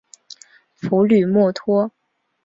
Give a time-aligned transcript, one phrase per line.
[0.79, 1.91] 普吕默托。